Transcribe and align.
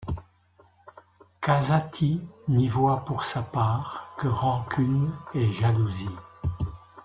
Cazzati 1.41 2.19
n'y 2.47 2.67
voit, 2.67 3.05
pour 3.05 3.23
sa 3.23 3.43
part, 3.43 4.15
que 4.17 4.27
rancunes 4.27 5.13
et 5.35 5.51
jalousies. 5.51 6.09